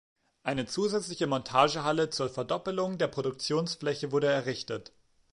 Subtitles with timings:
[0.41, 4.93] Eine zusätzliche Montagehalle zur Verdoppelung der Produktionsfläche wurde errichtet.